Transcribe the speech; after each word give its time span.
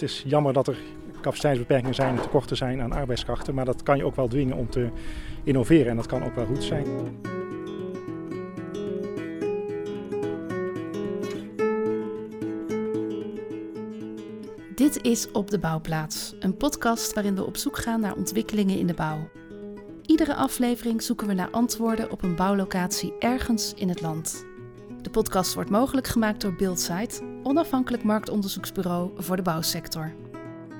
het 0.00 0.10
is 0.10 0.24
jammer 0.26 0.52
dat 0.52 0.68
er 0.68 0.76
capaciteitsbeperkingen 1.20 1.94
zijn 1.94 2.16
en 2.16 2.22
tekorten 2.22 2.56
zijn 2.56 2.80
aan 2.80 2.92
arbeidskrachten. 2.92 3.54
Maar 3.54 3.64
dat 3.64 3.82
kan 3.82 3.96
je 3.96 4.04
ook 4.04 4.16
wel 4.16 4.28
dwingen 4.28 4.56
om 4.56 4.70
te 4.70 4.88
innoveren 5.44 5.90
en 5.90 5.96
dat 5.96 6.06
kan 6.06 6.24
ook 6.24 6.34
wel 6.34 6.46
goed 6.46 6.64
zijn. 6.64 6.86
Dit 14.74 15.02
is 15.02 15.30
Op 15.30 15.50
de 15.50 15.58
Bouwplaats, 15.58 16.34
een 16.40 16.56
podcast 16.56 17.14
waarin 17.14 17.34
we 17.34 17.46
op 17.46 17.56
zoek 17.56 17.78
gaan 17.78 18.00
naar 18.00 18.16
ontwikkelingen 18.16 18.78
in 18.78 18.86
de 18.86 18.94
bouw. 18.94 19.28
Iedere 20.06 20.34
aflevering 20.34 21.02
zoeken 21.02 21.26
we 21.26 21.34
naar 21.34 21.50
antwoorden 21.50 22.10
op 22.10 22.22
een 22.22 22.36
bouwlocatie 22.36 23.14
ergens 23.18 23.74
in 23.74 23.88
het 23.88 24.00
land. 24.00 24.47
De 25.08 25.14
podcast 25.14 25.54
wordt 25.54 25.70
mogelijk 25.70 26.06
gemaakt 26.06 26.40
door 26.40 26.54
Buildsite, 26.54 27.40
onafhankelijk 27.42 28.02
marktonderzoeksbureau 28.02 29.10
voor 29.16 29.36
de 29.36 29.42
bouwsector. 29.42 30.14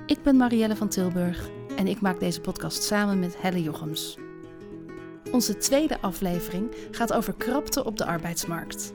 Ik 0.05 0.23
ben 0.23 0.37
Marielle 0.37 0.75
van 0.75 0.89
Tilburg 0.89 1.49
en 1.75 1.87
ik 1.87 2.01
maak 2.01 2.19
deze 2.19 2.41
podcast 2.41 2.83
samen 2.83 3.19
met 3.19 3.41
Helle 3.41 3.63
Jochems. 3.63 4.17
Onze 5.31 5.57
tweede 5.57 6.01
aflevering 6.01 6.75
gaat 6.91 7.13
over 7.13 7.33
krapte 7.33 7.85
op 7.85 7.97
de 7.97 8.05
arbeidsmarkt. 8.05 8.93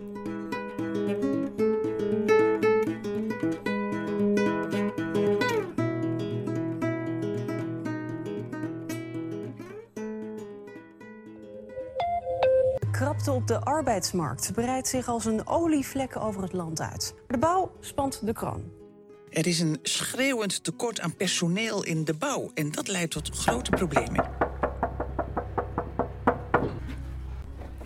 Krapte 12.95 13.33
op 13.33 13.47
de 13.47 13.61
arbeidsmarkt 13.61 14.53
breidt 14.53 14.89
zich 14.89 15.09
als 15.09 15.25
een 15.25 15.47
olievlek 15.47 16.17
over 16.17 16.43
het 16.43 16.53
land 16.53 16.81
uit. 16.81 17.15
De 17.27 17.39
bouw 17.39 17.77
spant 17.81 18.27
de 18.27 18.33
kroon. 18.33 18.73
Er 19.31 19.47
is 19.47 19.61
een 19.61 19.79
schreeuwend 19.83 20.65
tekort 20.65 21.01
aan 21.01 21.17
personeel 21.17 21.85
in 21.85 22.05
de 22.05 22.15
bouw 22.15 22.51
en 22.55 22.71
dat 22.71 22.89
leidt 22.89 23.11
tot 23.11 23.31
grote 23.31 23.71
problemen. 23.71 24.25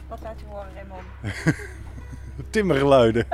Wat 0.08 0.20
laat 0.22 0.40
je 0.40 0.46
horen, 0.46 0.74
Raymond? 0.74 1.02
Timmergeluiden. 2.50 3.26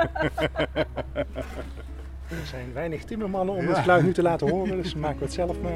er 2.27 2.45
zijn 2.45 2.73
weinig 2.73 3.03
timmermannen 3.03 3.55
om 3.55 3.67
het 3.67 3.77
geluid 3.77 4.03
nu 4.03 4.13
te 4.13 4.21
laten 4.21 4.49
horen, 4.49 4.81
dus 4.81 4.95
maken 4.95 5.19
we 5.19 5.23
het 5.23 5.33
zelf 5.33 5.61
maar. 5.61 5.73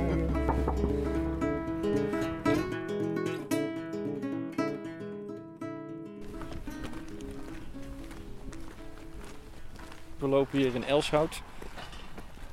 We 10.19 10.27
lopen 10.27 10.59
hier 10.59 10.75
in 10.75 10.83
Elshout. 10.83 11.41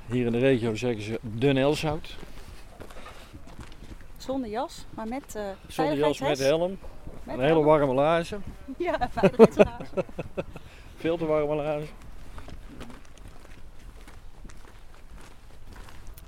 Hier 0.07 0.27
in 0.27 0.33
de 0.33 0.39
regio 0.39 0.75
zeggen 0.75 1.03
ze 1.03 1.21
Den 1.23 1.57
Elshout. 1.57 2.17
Zonder 4.17 4.51
jas, 4.51 4.85
maar 4.91 5.09
met 5.09 5.35
eh 5.35 5.43
Zonder 5.67 5.97
jas 5.97 6.21
met 6.21 6.39
helm. 6.39 6.79
Met 7.25 7.39
Een 7.39 7.45
hele 7.45 7.63
warme 7.63 7.95
laarzen. 7.95 8.43
Ja, 8.79 9.09
veiligheidsrazen. 9.11 10.05
Veel 10.97 11.17
te 11.17 11.27
warme 11.27 11.55
laarzen. 11.55 11.95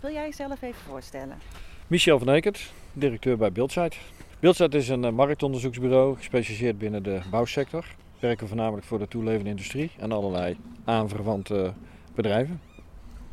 Wil 0.01 0.13
jij 0.13 0.25
jezelf 0.25 0.63
even 0.63 0.81
voorstellen? 0.81 1.39
Michel 1.87 2.19
van 2.19 2.29
Ekert, 2.29 2.73
directeur 2.93 3.37
bij 3.37 3.53
Buildsite. 3.53 3.97
Buildsite 4.41 4.77
is 4.77 4.89
een 4.89 5.05
eh, 5.05 5.13
marktonderzoeksbureau 5.13 6.17
gespecialiseerd 6.17 6.79
binnen 6.79 7.03
de 7.03 7.21
bouwsector. 7.31 7.85
We 8.21 8.27
werken 8.27 8.49
voornamelijk 8.49 8.87
voor 8.87 8.99
de 8.99 9.09
toelevende 9.09 9.51
industrie 9.51 9.91
en 9.99 10.13
allerlei 10.13 10.57
aanverwante 10.85 11.73
bedrijven. 12.15 12.61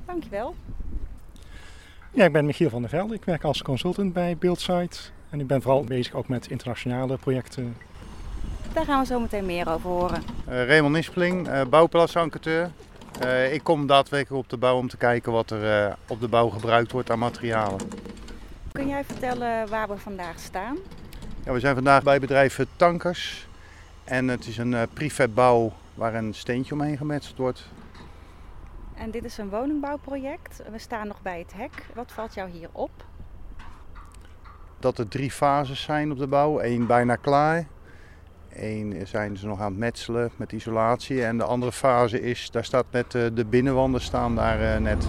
Dankjewel. 0.05 0.55
Ja, 2.11 2.25
ik 2.25 2.31
ben 2.31 2.45
Michiel 2.45 2.69
van 2.69 2.81
der 2.81 2.89
Velde. 2.89 3.13
Ik 3.13 3.25
werk 3.25 3.43
als 3.43 3.61
consultant 3.61 4.13
bij 4.13 4.37
Buildsite. 4.37 4.97
En 5.29 5.39
ik 5.39 5.47
ben 5.47 5.61
vooral 5.61 5.83
bezig 5.83 6.13
ook 6.13 6.27
met 6.27 6.47
internationale 6.47 7.17
projecten. 7.17 7.77
Daar 8.73 8.85
gaan 8.85 8.99
we 8.99 9.05
zo 9.05 9.19
meteen 9.19 9.45
meer 9.45 9.69
over 9.69 9.89
horen. 9.89 10.21
Eh 10.47 10.67
Raymond 10.67 10.93
Nispeling, 10.93 11.47
eh 11.47 11.61
bouwplaatsenquêteur. 11.69 12.69
Eh, 13.19 13.53
ik 13.53 13.63
kom 13.63 13.87
daadwerkelijk 13.87 14.43
op 14.43 14.49
de 14.49 14.57
bouw 14.57 14.77
om 14.77 14.87
te 14.87 14.97
kijken 14.97 15.31
wat 15.31 15.51
er 15.51 15.85
eh, 15.85 15.93
op 16.07 16.19
de 16.19 16.27
bouw 16.27 16.49
gebruikt 16.49 16.91
wordt 16.91 17.11
aan 17.11 17.19
materialen. 17.19 17.79
Kun 18.71 18.87
jij 18.87 19.03
vertellen 19.03 19.69
waar 19.69 19.87
we 19.87 19.97
vandaag 19.97 20.39
staan? 20.39 20.77
Ja, 21.45 21.53
we 21.53 21.59
zijn 21.59 21.75
vandaag 21.75 22.03
bij 22.03 22.19
bedrijf 22.19 22.59
Tankers. 22.75 23.47
En 24.05 24.27
het 24.27 24.47
is 24.47 24.57
een 24.57 24.73
eh 24.73 24.81
prefab-bouw 24.93 25.73
waar 25.93 26.13
een 26.13 26.33
steentje 26.33 26.73
omheen 26.73 26.97
gemetseld 26.97 27.37
wordt. 27.37 27.69
En 28.95 29.11
dit 29.11 29.23
is 29.23 29.37
een 29.37 29.49
woningbouwproject. 29.49 30.61
We 30.71 30.79
staan 30.79 31.07
nog 31.07 31.21
bij 31.21 31.39
het 31.39 31.53
hek. 31.53 31.85
Wat 31.93 32.11
valt 32.11 32.33
jou 32.33 32.49
hier 32.49 32.69
op? 32.71 33.05
Dat 34.79 34.97
er 34.97 35.07
drie 35.07 35.31
fases 35.31 35.81
zijn 35.81 36.11
op 36.11 36.17
de 36.17 36.27
bouw. 36.27 36.61
Eén 36.61 36.85
bijna 36.85 37.15
klaar. 37.15 37.65
Eén 38.49 39.07
zijn 39.07 39.37
ze 39.37 39.47
nog 39.47 39.59
aan 39.59 39.71
het 39.71 39.77
metselen 39.77 40.31
met 40.35 40.51
isolatie. 40.51 41.25
En 41.25 41.37
de 41.37 41.43
andere 41.43 41.71
fase 41.71 42.21
is, 42.21 42.51
daar 42.51 42.65
staat 42.65 42.85
net 42.91 43.15
eh, 43.15 43.25
de 43.33 43.45
binnenwanden 43.45 44.01
staan 44.01 44.35
daar 44.35 44.73
eh, 44.73 44.81
net. 44.81 45.07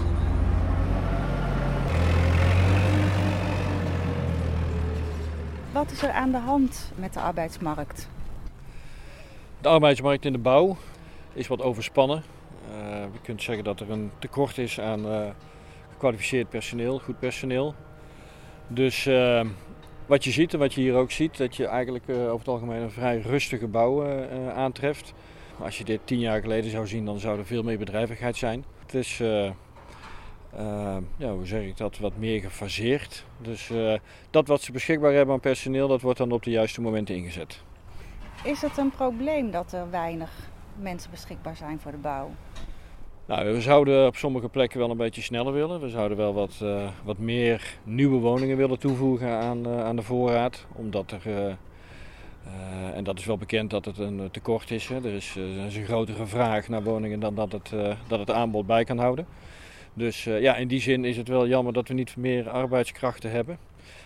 Wat 5.71 5.91
is 5.91 6.03
er 6.03 6.11
aan 6.11 6.31
de 6.31 6.37
hand 6.37 6.91
met 6.95 7.13
de 7.13 7.19
arbeidsmarkt? 7.19 8.07
De 9.61 9.69
arbeidsmarkt 9.69 10.25
in 10.25 10.31
de 10.31 10.37
bouw 10.37 10.77
is 11.33 11.47
wat 11.47 11.61
overspannen. 11.61 12.23
Eh, 12.71 13.01
je 13.13 13.19
kunt 13.21 13.43
zeggen 13.43 13.63
dat 13.63 13.79
er 13.79 13.91
een 13.91 14.11
tekort 14.19 14.57
is 14.57 14.79
aan 14.79 15.05
eh, 15.05 15.27
gekwalificeerd 15.91 16.49
personeel, 16.49 16.99
goed 16.99 17.19
personeel. 17.19 17.75
Dus 18.67 19.05
eh, 19.05 19.45
wat 20.05 20.23
je 20.23 20.31
ziet 20.31 20.53
en 20.53 20.59
wat 20.59 20.73
je 20.73 20.81
hier 20.81 20.95
ook 20.95 21.11
ziet, 21.11 21.37
dat 21.37 21.55
je 21.55 21.65
eigenlijk 21.65 22.09
over 22.09 22.37
het 22.37 22.47
algemeen 22.47 22.81
een 22.81 22.91
vrij 22.91 23.19
rustige 23.19 23.67
bouw 23.67 24.05
aantreft. 24.53 25.13
Als 25.59 25.77
je 25.77 25.83
dit 25.83 25.99
tien 26.03 26.19
jaar 26.19 26.41
geleden 26.41 26.71
zou 26.71 26.87
zien, 26.87 27.05
dan 27.05 27.19
zou 27.19 27.39
er 27.39 27.45
veel 27.45 27.63
meer 27.63 27.77
bedrijvigheid 27.77 28.35
zijn. 28.35 28.65
Het 28.79 28.93
is, 28.93 29.17
ja, 31.17 31.31
hoe 31.31 31.45
zeg 31.45 31.61
ik 31.61 31.77
dat, 31.77 31.97
wat 31.97 32.17
meer 32.17 32.41
gefaseerd. 32.41 33.25
Dus 33.41 33.71
dat 34.29 34.47
wat 34.47 34.61
ze 34.61 34.71
beschikbaar 34.71 35.13
hebben 35.13 35.33
aan 35.33 35.39
personeel, 35.39 35.87
dat 35.87 36.01
wordt 36.01 36.17
dan 36.17 36.31
op 36.31 36.43
de 36.43 36.51
juiste 36.51 36.81
momenten 36.81 37.15
ingezet. 37.15 37.63
Is 38.43 38.61
het 38.61 38.77
een 38.77 38.89
probleem 38.89 39.51
dat 39.51 39.71
er 39.71 39.89
weinig 39.89 40.31
mensen 40.79 41.11
beschikbaar 41.11 41.55
zijn 41.55 41.79
voor 41.79 41.91
de 41.91 41.97
bouw? 41.97 42.29
Nou, 43.25 43.53
we 43.53 43.61
zouden 43.61 44.07
op 44.07 44.15
sommige 44.15 44.49
plekken 44.49 44.79
wel 44.79 44.89
een 44.89 44.97
beetje 44.97 45.21
sneller 45.21 45.53
willen. 45.53 45.81
We 45.81 45.89
zouden 45.89 46.17
wel 46.17 46.33
wat, 46.33 46.59
eh, 46.61 46.89
wat 47.03 47.17
meer 47.17 47.77
nieuwe 47.83 48.19
woningen 48.19 48.57
willen 48.57 48.79
toevoegen 48.79 49.29
aan, 49.29 49.65
eh, 49.65 49.83
aan 49.83 49.95
de 49.95 50.01
voorraad. 50.01 50.65
Omdat 50.75 51.11
er, 51.11 51.21
eh, 51.27 51.53
en 52.95 53.03
dat 53.03 53.19
is 53.19 53.25
wel 53.25 53.37
bekend 53.37 53.69
dat 53.69 53.85
het 53.85 53.97
een 53.97 54.27
tekort 54.31 54.71
is. 54.71 54.87
Hè. 54.87 54.95
Er, 54.95 55.13
is 55.13 55.35
er 55.35 55.65
is 55.65 55.75
een 55.75 55.85
grotere 55.85 56.25
vraag 56.25 56.67
naar 56.67 56.83
woningen 56.83 57.19
dan 57.19 57.35
dat 57.35 57.51
het, 57.51 57.71
dat 58.07 58.19
het 58.19 58.31
aanbod 58.31 58.65
bij 58.67 58.83
kan 58.83 58.97
houden. 58.97 59.27
Dus 59.93 60.23
ja, 60.23 60.55
in 60.55 60.67
die 60.67 60.81
zin 60.81 61.05
is 61.05 61.17
het 61.17 61.27
wel 61.27 61.47
jammer 61.47 61.73
dat 61.73 61.87
we 61.87 61.93
niet 61.93 62.17
meer 62.17 62.49
arbeidskrachten 62.49 63.31
hebben. 63.31 63.57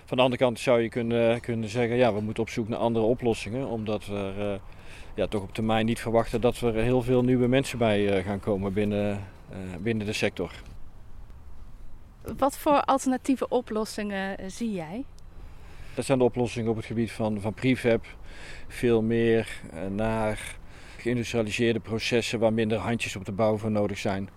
Van 0.06 0.18
de 0.18 0.24
andere 0.24 0.42
kant 0.42 0.60
zou 0.60 0.82
je 0.82 0.90
kunnen, 0.90 1.40
kunnen 1.40 1.70
zeggen, 1.70 1.96
ja, 1.96 2.14
we 2.14 2.22
moeten 2.22 2.44
op 2.44 2.50
zoek 2.50 2.68
naar 2.68 2.80
andere 2.80 3.06
oplossingen. 3.06 3.68
Omdat 3.68 4.06
we 4.06 4.34
eh, 4.38 4.54
ja, 5.16 5.28
toch 5.28 5.42
op 5.42 5.54
termijn 5.54 5.86
niet 5.86 6.00
verwachten 6.00 6.42
dat 6.42 6.58
er 6.58 6.74
heel 6.74 7.02
veel 7.02 7.24
nieuwe 7.24 7.48
mensen 7.48 7.78
bij 7.78 8.18
eh, 8.18 8.26
gaan 8.26 8.40
komen 8.40 8.74
binnen, 8.74 9.28
eh, 9.50 9.58
binnen 9.80 10.06
de 10.06 10.14
sector. 10.14 10.52
Wat 12.38 12.58
voor 12.58 12.82
alternatieve 12.82 13.48
oplossingen 13.48 14.52
zie 14.52 14.72
jij? 14.72 15.04
Dat 15.96 16.06
zijn 16.06 16.18
de 16.18 16.24
oplossingen 16.24 16.70
op 16.70 16.76
het 16.76 16.86
gebied 16.86 17.12
van, 17.12 17.42
van 17.42 17.54
prefab. 17.54 18.06
Veel 18.68 19.02
meer 19.02 19.62
naar 19.90 20.56
geïndustrialiseerde 20.98 21.80
processen 21.80 22.40
waar 22.40 22.54
minder 22.54 22.78
handjes 22.78 23.16
op 23.16 23.26
de 23.26 23.32
bouw 23.32 23.58
voor 23.58 23.72
nodig 23.72 23.98
zijn. 23.98 24.30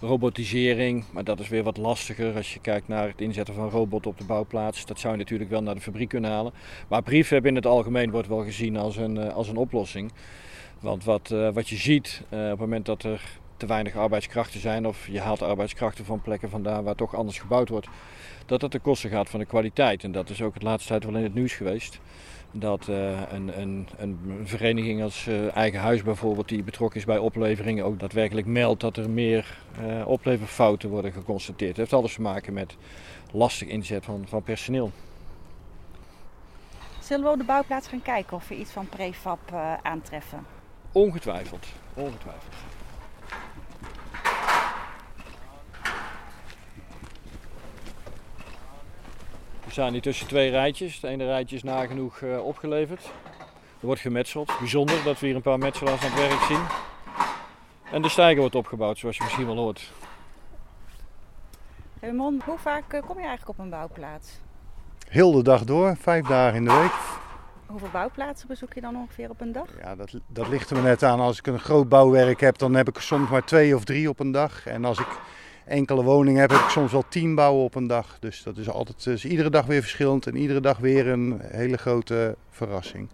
Robotisering, 0.00 1.04
maar 1.12 1.24
dat 1.24 1.40
is 1.40 1.48
weer 1.48 1.62
wat 1.62 1.76
lastiger 1.76 2.36
als 2.36 2.54
je 2.54 2.60
kijkt 2.60 2.88
naar 2.88 3.08
het 3.08 3.20
inzetten 3.20 3.54
van 3.54 3.70
robot 3.70 4.06
op 4.06 4.18
de 4.18 4.24
bouwplaats. 4.24 4.86
Dat 4.86 4.98
zou 4.98 5.12
je 5.12 5.18
natuurlijk 5.18 5.50
wel 5.50 5.62
naar 5.62 5.74
de 5.74 5.80
fabriek 5.80 6.08
kunnen 6.08 6.30
halen. 6.30 6.52
Maar 6.88 7.02
prefab 7.02 7.46
in 7.46 7.54
het 7.54 7.66
algemeen 7.66 8.10
wordt 8.10 8.28
wel 8.28 8.42
gezien 8.42 8.76
als 8.76 8.96
een, 8.96 9.18
eh, 9.18 9.34
als 9.34 9.48
een 9.48 9.56
oplossing. 9.56 10.12
Want 10.80 11.04
wat, 11.04 11.30
eh, 11.30 11.48
wat 11.52 11.68
je 11.68 11.76
ziet 11.76 12.22
eh, 12.28 12.38
op 12.38 12.50
het 12.50 12.58
moment 12.58 12.86
dat 12.86 13.02
er 13.02 13.38
te 13.56 13.66
weinig 13.66 13.96
arbeidskrachten 13.96 14.60
zijn, 14.60 14.86
of 14.86 15.06
je 15.06 15.20
haalt 15.20 15.42
arbeidskrachten 15.42 16.04
van 16.04 16.20
plekken 16.20 16.50
vandaan 16.50 16.84
waar 16.84 16.94
toch 16.94 17.14
anders 17.14 17.38
gebouwd 17.38 17.68
wordt, 17.68 17.88
dat 18.46 18.60
dat 18.60 18.72
de 18.72 18.78
kosten 18.78 19.10
gaat 19.10 19.28
van 19.28 19.40
de 19.40 19.46
kwaliteit. 19.46 20.04
En 20.04 20.12
dat 20.12 20.30
is 20.30 20.42
ook 20.42 20.54
het 20.54 20.62
laatste 20.62 20.88
tijd 20.88 21.04
wel 21.04 21.16
in 21.16 21.22
het 21.22 21.34
nieuws 21.34 21.54
geweest. 21.54 22.00
Dat 22.52 22.88
eh, 22.88 23.32
een, 23.32 23.60
een, 23.60 23.88
een 23.98 24.40
vereniging 24.44 25.02
als 25.02 25.26
eh, 25.26 25.56
Eigen 25.56 25.80
Huis 25.80 26.02
bijvoorbeeld, 26.02 26.48
die 26.48 26.62
betrokken 26.62 26.98
is 26.98 27.06
bij 27.06 27.18
opleveringen, 27.18 27.84
ook 27.84 28.00
daadwerkelijk 28.00 28.46
meldt 28.46 28.80
dat 28.80 28.96
er 28.96 29.10
meer 29.10 29.58
eh, 29.78 30.06
opleverfouten 30.06 30.88
worden 30.88 31.12
geconstateerd. 31.12 31.68
Het 31.68 31.76
heeft 31.76 31.92
alles 31.92 32.14
te 32.14 32.20
maken 32.20 32.52
met 32.52 32.76
lastig 33.32 33.68
inzet 33.68 34.04
van, 34.04 34.24
van 34.28 34.42
personeel. 34.42 34.90
Zullen 37.00 37.24
we 37.24 37.30
op 37.30 37.38
de 37.38 37.44
bouwplaats 37.44 37.88
gaan 37.88 38.02
kijken 38.02 38.36
of 38.36 38.48
we 38.48 38.56
iets 38.56 38.72
van 38.72 38.88
prefab 38.88 39.38
aantreffen? 39.82 40.46
Ongetwijfeld, 40.92 41.66
ongetwijfeld. 41.94 42.54
We 49.70 49.76
staan 49.76 49.92
hier 49.92 50.02
tussen 50.02 50.26
twee 50.26 50.50
rijtjes. 50.50 50.94
Het 50.94 51.04
ene 51.04 51.24
rijtje 51.24 51.56
is 51.56 51.62
nagenoeg 51.62 52.20
uh, 52.20 52.46
opgeleverd. 52.46 53.04
Er 53.80 53.86
wordt 53.86 54.00
gemetseld. 54.00 54.52
Bijzonder 54.58 55.02
dat 55.04 55.20
we 55.20 55.26
hier 55.26 55.34
een 55.34 55.42
paar 55.42 55.58
metselaars 55.58 56.04
aan 56.04 56.10
het 56.10 56.28
werk 56.28 56.40
zien. 56.40 56.60
En 57.92 58.02
de 58.02 58.08
stijger 58.08 58.40
wordt 58.40 58.54
opgebouwd, 58.54 58.98
zoals 58.98 59.16
je 59.16 59.22
misschien 59.22 59.46
wel 59.46 59.56
hoort. 59.56 59.92
Raymond, 62.00 62.42
hoe 62.42 62.58
vaak 62.58 62.84
kom 62.88 63.18
je 63.18 63.26
eigenlijk 63.26 63.48
op 63.48 63.58
een 63.58 63.70
bouwplaats? 63.70 64.40
Heel 65.08 65.32
de 65.32 65.42
dag 65.42 65.64
door, 65.64 65.96
vijf 65.96 66.26
dagen 66.26 66.56
in 66.56 66.64
de 66.64 66.72
week. 66.72 66.94
Hoeveel 67.66 67.90
bouwplaatsen 67.92 68.48
bezoek 68.48 68.74
je 68.74 68.80
dan 68.80 68.96
ongeveer 68.96 69.30
op 69.30 69.40
een 69.40 69.52
dag? 69.52 69.68
Ja, 69.82 69.96
dat, 69.96 70.14
dat 70.26 70.48
ligt 70.48 70.70
er 70.70 70.76
me 70.76 70.82
net 70.82 71.02
aan. 71.02 71.20
Als 71.20 71.38
ik 71.38 71.46
een 71.46 71.60
groot 71.60 71.88
bouwwerk 71.88 72.40
heb, 72.40 72.58
dan 72.58 72.74
heb 72.74 72.88
ik 72.88 72.96
er 72.96 73.02
soms 73.02 73.30
maar 73.30 73.44
twee 73.44 73.76
of 73.76 73.84
drie 73.84 74.08
op 74.08 74.20
een 74.20 74.32
dag. 74.32 74.66
En 74.66 74.84
als 74.84 74.98
ik 74.98 75.18
enkele 75.70 76.02
woningen 76.02 76.40
heb, 76.40 76.50
heb 76.50 76.60
ik 76.60 76.68
soms 76.68 76.92
wel 76.92 77.04
tien 77.08 77.34
bouwen 77.34 77.64
op 77.64 77.74
een 77.74 77.86
dag. 77.86 78.18
Dus 78.18 78.42
dat 78.42 78.56
is 78.56 78.70
altijd 78.70 79.06
is 79.06 79.24
iedere 79.24 79.50
dag 79.50 79.66
weer 79.66 79.80
verschillend 79.80 80.26
en 80.26 80.36
iedere 80.36 80.60
dag 80.60 80.78
weer 80.78 81.08
een 81.08 81.40
hele 81.42 81.76
grote 81.76 82.36
verrassing. 82.50 83.08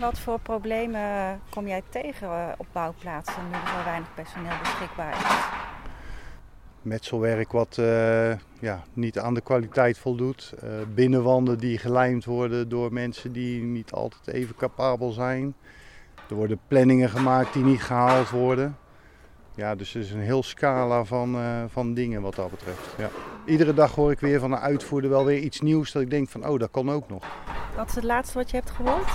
Wat 0.00 0.18
voor 0.18 0.40
problemen 0.40 1.40
kom 1.50 1.66
jij 1.66 1.82
tegen 1.88 2.28
eh, 2.28 2.48
op 2.56 2.66
bouwplaatsen 2.72 3.42
nu 3.48 3.52
er 3.52 3.68
zo 3.78 3.84
weinig 3.84 4.14
personeel 4.14 4.58
beschikbaar 4.62 5.12
is? 5.12 5.64
metselwerk 6.86 7.52
wat 7.52 7.76
uh, 7.80 8.32
ja, 8.60 8.82
niet 8.92 9.18
aan 9.18 9.34
de 9.34 9.40
kwaliteit 9.40 9.98
voldoet. 9.98 10.54
Uh, 10.64 10.70
binnenwanden 10.94 11.58
die 11.58 11.78
gelijmd 11.78 12.24
worden 12.24 12.68
door 12.68 12.92
mensen 12.92 13.32
die 13.32 13.62
niet 13.62 13.92
altijd 13.92 14.26
even 14.26 14.54
capabel 14.54 15.10
zijn. 15.10 15.54
Er 16.28 16.34
worden 16.34 16.60
planningen 16.68 17.08
gemaakt 17.08 17.52
die 17.52 17.64
niet 17.64 17.82
gehaald 17.82 18.30
worden. 18.30 18.76
Ja, 19.56 19.74
dus 19.74 19.94
er 19.94 20.00
is 20.00 20.10
een 20.10 20.20
heel 20.20 20.42
scala 20.42 21.04
van, 21.04 21.34
uh, 21.34 21.62
van 21.68 21.94
dingen 21.94 22.22
wat 22.22 22.34
dat 22.34 22.50
betreft. 22.50 22.94
Ja. 22.98 23.10
Iedere 23.44 23.74
dag 23.74 23.94
hoor 23.94 24.10
ik 24.10 24.20
weer 24.20 24.40
van 24.40 24.52
een 24.52 24.58
uitvoerder 24.58 25.10
wel 25.10 25.24
weer 25.24 25.38
iets 25.38 25.60
nieuws 25.60 25.92
dat 25.92 26.02
ik 26.02 26.10
denk 26.10 26.28
van 26.28 26.48
oh, 26.48 26.58
dat 26.58 26.70
kan 26.70 26.90
ook 26.90 27.08
nog. 27.08 27.24
Wat 27.76 27.88
is 27.88 27.94
het 27.94 28.04
laatste 28.04 28.38
wat 28.38 28.50
je 28.50 28.56
hebt 28.56 28.70
gehoord? 28.70 29.08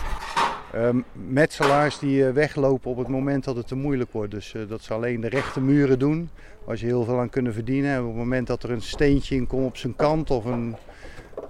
Um, 0.76 1.04
metselaars 1.14 2.00
die 2.00 2.24
weglopen 2.26 2.92
op 2.92 2.98
het 2.98 3.08
moment 3.08 3.44
dat 3.44 3.56
het 3.56 3.68
te 3.68 3.76
moeilijk 3.76 4.12
wordt. 4.12 4.32
Dus 4.32 4.54
uh, 4.54 4.70
dat 4.70 4.82
ze 4.82 4.94
alleen 4.94 5.22
de 5.22 5.30
rechte 5.30 5.62
muren 5.62 6.00
doen, 6.00 6.30
waar 6.64 6.78
ze 6.78 6.86
heel 6.86 7.04
veel 7.04 7.20
aan 7.20 7.30
kunnen 7.30 7.54
verdienen. 7.54 7.92
En 7.92 8.02
op 8.02 8.08
het 8.08 8.16
moment 8.16 8.48
dat 8.48 8.64
er 8.64 8.72
een 8.72 8.82
steentje 8.82 9.36
in 9.36 9.48
komt 9.48 9.66
op 9.66 9.78
zijn 9.78 9.96
kant 9.96 10.32
of, 10.32 10.46
een, 10.46 10.76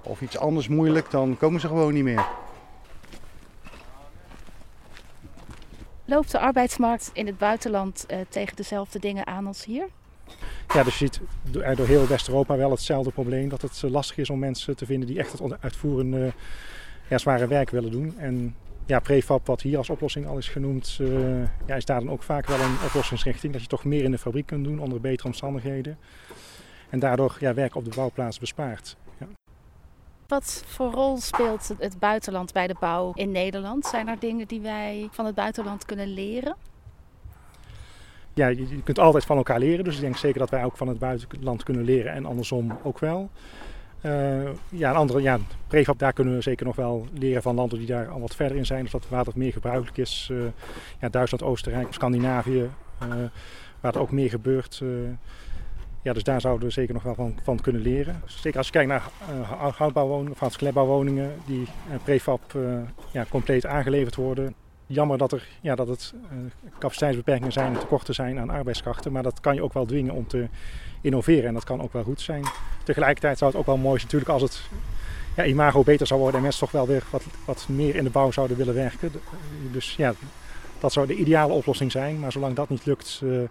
of 0.02 0.20
iets 0.20 0.38
anders 0.38 0.68
moeilijk, 0.68 1.10
dan 1.10 1.36
komen 1.38 1.60
ze 1.60 1.66
gewoon 1.66 1.92
niet 1.92 2.04
meer. 2.04 2.26
Loopt 6.12 6.30
de 6.30 6.38
arbeidsmarkt 6.38 7.10
in 7.12 7.26
het 7.26 7.38
buitenland 7.38 8.06
uh, 8.10 8.18
tegen 8.28 8.56
dezelfde 8.56 8.98
dingen 8.98 9.26
aan 9.26 9.46
als 9.46 9.64
hier? 9.64 9.88
Ja, 10.74 10.82
dus 10.82 10.98
je 10.98 11.04
ziet 11.04 11.20
door 11.50 11.86
heel 11.86 12.06
West-Europa 12.06 12.56
wel 12.56 12.70
hetzelfde 12.70 13.10
probleem. 13.10 13.48
Dat 13.48 13.62
het 13.62 13.82
lastig 13.82 14.16
is 14.16 14.30
om 14.30 14.38
mensen 14.38 14.76
te 14.76 14.86
vinden 14.86 15.08
die 15.08 15.18
echt 15.18 15.32
het 15.32 15.60
uitvoerende 15.60 16.32
zware 17.08 17.46
werk 17.46 17.70
willen 17.70 17.90
doen. 17.90 18.18
En 18.18 18.54
ja, 18.86 19.00
prefab, 19.00 19.46
wat 19.46 19.60
hier 19.60 19.78
als 19.78 19.90
oplossing 19.90 20.26
al 20.26 20.38
is 20.38 20.48
genoemd, 20.48 20.98
uh, 21.00 21.42
ja, 21.66 21.74
is 21.74 21.84
daar 21.84 22.00
dan 22.00 22.10
ook 22.10 22.22
vaak 22.22 22.46
wel 22.46 22.60
een 22.60 22.76
oplossingsrichting. 22.84 23.52
Dat 23.52 23.62
je 23.62 23.68
toch 23.68 23.84
meer 23.84 24.04
in 24.04 24.10
de 24.10 24.18
fabriek 24.18 24.46
kunt 24.46 24.64
doen 24.64 24.78
onder 24.78 25.00
betere 25.00 25.28
omstandigheden. 25.28 25.98
En 26.88 26.98
daardoor 26.98 27.36
ja, 27.40 27.54
werk 27.54 27.74
op 27.74 27.84
de 27.84 27.96
bouwplaats 27.96 28.38
bespaart. 28.38 28.96
Wat 30.32 30.64
voor 30.66 30.90
rol 30.90 31.16
speelt 31.16 31.72
het 31.78 31.98
buitenland 31.98 32.52
bij 32.52 32.66
de 32.66 32.76
bouw 32.80 33.12
in 33.14 33.30
Nederland? 33.30 33.86
Zijn 33.86 34.08
er 34.08 34.18
dingen 34.18 34.48
die 34.48 34.60
wij 34.60 35.08
van 35.10 35.26
het 35.26 35.34
buitenland 35.34 35.84
kunnen 35.84 36.06
leren? 36.06 36.56
Ja, 38.34 38.46
je 38.46 38.82
kunt 38.84 38.98
altijd 38.98 39.24
van 39.24 39.36
elkaar 39.36 39.58
leren. 39.58 39.84
Dus 39.84 39.94
ik 39.94 40.00
denk 40.00 40.16
zeker 40.16 40.38
dat 40.38 40.50
wij 40.50 40.64
ook 40.64 40.76
van 40.76 40.88
het 40.88 40.98
buitenland 40.98 41.62
kunnen 41.62 41.84
leren 41.84 42.12
en 42.12 42.26
andersom 42.26 42.78
ook 42.82 42.98
wel. 42.98 43.30
Uh, 44.02 44.48
ja, 44.68 44.90
een 44.90 44.96
andere, 44.96 45.22
ja, 45.22 45.38
prefab, 45.66 45.98
daar 45.98 46.12
kunnen 46.12 46.34
we 46.34 46.40
zeker 46.40 46.66
nog 46.66 46.76
wel 46.76 47.06
leren 47.12 47.42
van 47.42 47.54
landen 47.54 47.78
die 47.78 47.86
daar 47.86 48.08
al 48.08 48.20
wat 48.20 48.34
verder 48.34 48.56
in 48.56 48.66
zijn. 48.66 48.82
Dus 48.82 48.92
dat 48.92 49.08
waar 49.08 49.24
dat 49.24 49.34
meer 49.34 49.52
gebruikelijk 49.52 49.96
is. 49.96 50.28
Uh, 50.32 50.44
ja, 51.00 51.08
Duitsland, 51.08 51.44
Oostenrijk, 51.44 51.92
Scandinavië, 51.92 52.70
uh, 53.02 53.08
waar 53.80 53.92
het 53.92 53.96
ook 53.96 54.10
meer 54.10 54.30
gebeurt. 54.30 54.82
Ja, 56.02 56.12
dus 56.12 56.22
daar 56.22 56.40
zouden 56.40 56.66
we 56.66 56.72
zeker 56.72 56.94
nog 56.94 57.02
wel 57.02 57.14
van, 57.14 57.38
van 57.42 57.60
kunnen 57.60 57.82
leren. 57.82 58.22
Zeker 58.24 58.58
als 58.58 58.66
je 58.66 58.72
kijkt 58.72 58.88
naar 58.88 59.02
houtbouwwoningen 59.76 60.36
of 60.40 60.56
klepbouwwoningen 60.56 61.32
die 61.46 61.66
prefab 62.04 62.40
ja, 63.12 63.26
compleet 63.28 63.66
aangeleverd 63.66 64.14
worden. 64.14 64.54
Jammer 64.86 65.18
dat, 65.18 65.32
er, 65.32 65.48
ja, 65.60 65.74
dat 65.74 65.88
het 65.88 66.14
capaciteitsbeperkingen 66.78 67.52
zijn 67.52 67.74
en 67.74 67.80
tekorten 67.80 68.14
zijn 68.14 68.38
aan 68.38 68.50
arbeidskrachten. 68.50 69.12
Maar 69.12 69.22
dat 69.22 69.40
kan 69.40 69.54
je 69.54 69.62
ook 69.62 69.72
wel 69.72 69.86
dwingen 69.86 70.14
om 70.14 70.26
te 70.26 70.48
innoveren. 71.00 71.48
En 71.48 71.54
dat 71.54 71.64
kan 71.64 71.82
ook 71.82 71.92
wel 71.92 72.02
goed 72.02 72.20
zijn. 72.20 72.44
Tegelijkertijd 72.84 73.38
zou 73.38 73.50
het 73.50 73.60
ook 73.60 73.66
wel 73.66 73.76
mooi 73.76 73.98
zijn 73.98 74.12
natuurlijk 74.12 74.30
als 74.30 74.42
het 74.42 74.62
ja, 75.36 75.44
imago 75.44 75.82
beter 75.82 76.06
zou 76.06 76.20
worden 76.20 76.36
en 76.36 76.42
mensen 76.42 76.60
toch 76.60 76.70
wel 76.70 76.86
weer 76.86 77.04
wat, 77.10 77.24
wat 77.44 77.66
meer 77.68 77.94
in 77.94 78.04
de 78.04 78.10
bouw 78.10 78.30
zouden 78.30 78.56
willen 78.56 78.74
werken. 78.74 79.12
Dus 79.72 79.96
ja, 79.96 80.14
dat 80.80 80.92
zou 80.92 81.06
de 81.06 81.14
ideale 81.14 81.52
oplossing 81.52 81.92
zijn. 81.92 82.18
Maar 82.18 82.32
zolang 82.32 82.54
dat 82.54 82.68
niet 82.68 82.86
lukt, 82.86 83.20
uh, 83.24 83.42